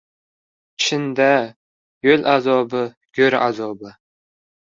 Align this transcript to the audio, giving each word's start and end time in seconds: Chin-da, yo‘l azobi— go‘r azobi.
Chin-da, 0.85 1.27
yo‘l 2.07 2.25
azobi— 2.35 2.81
go‘r 3.19 3.39
azobi. 3.43 3.93